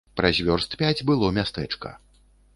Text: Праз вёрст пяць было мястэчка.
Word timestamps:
Праз 0.19 0.39
вёрст 0.47 0.73
пяць 0.81 1.05
было 1.11 1.31
мястэчка. 1.41 1.95